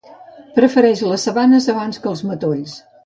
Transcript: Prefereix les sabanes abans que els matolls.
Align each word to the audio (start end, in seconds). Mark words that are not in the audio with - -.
Prefereix 0.55 1.03
les 1.11 1.25
sabanes 1.29 1.67
abans 1.75 2.03
que 2.07 2.11
els 2.13 2.25
matolls. 2.31 2.75